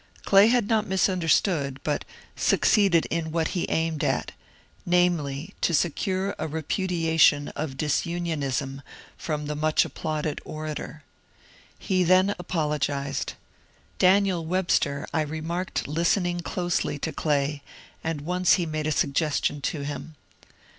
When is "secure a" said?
5.75-6.47